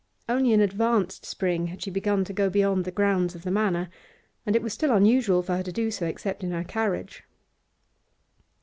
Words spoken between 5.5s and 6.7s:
her to do so except in her